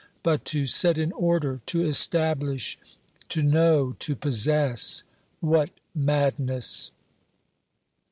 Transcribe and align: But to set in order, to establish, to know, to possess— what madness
But 0.23 0.45
to 0.45 0.65
set 0.65 0.97
in 0.97 1.11
order, 1.11 1.61
to 1.67 1.85
establish, 1.85 2.79
to 3.29 3.43
know, 3.43 3.95
to 3.99 4.15
possess— 4.15 5.03
what 5.41 5.69
madness 5.93 6.89